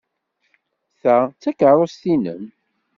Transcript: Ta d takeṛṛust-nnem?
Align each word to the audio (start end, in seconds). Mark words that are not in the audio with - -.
Ta 1.01 1.15
d 1.25 1.31
takeṛṛust-nnem? 1.41 2.43